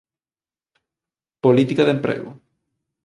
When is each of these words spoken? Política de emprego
Política 1.43 1.85
de 1.85 1.95
emprego 1.97 2.29